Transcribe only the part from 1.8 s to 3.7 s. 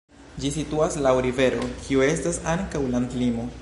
kiu estas ankaŭ landlimo.